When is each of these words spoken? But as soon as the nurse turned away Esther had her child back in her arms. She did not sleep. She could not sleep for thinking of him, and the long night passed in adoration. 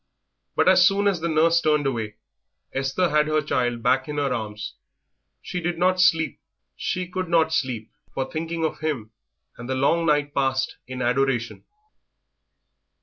But 0.55 0.67
as 0.67 0.83
soon 0.87 1.07
as 1.07 1.19
the 1.21 1.29
nurse 1.29 1.61
turned 1.61 1.85
away 1.85 2.15
Esther 2.73 3.09
had 3.09 3.27
her 3.27 3.39
child 3.39 3.83
back 3.83 4.07
in 4.09 4.17
her 4.17 4.33
arms. 4.33 4.73
She 5.43 5.61
did 5.61 5.77
not 5.77 6.01
sleep. 6.01 6.39
She 6.75 7.07
could 7.07 7.29
not 7.29 7.53
sleep 7.53 7.91
for 8.11 8.25
thinking 8.25 8.65
of 8.65 8.79
him, 8.79 9.11
and 9.59 9.69
the 9.69 9.75
long 9.75 10.07
night 10.07 10.33
passed 10.33 10.77
in 10.87 11.03
adoration. 11.03 11.65